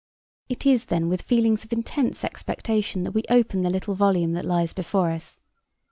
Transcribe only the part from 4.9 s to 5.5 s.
us.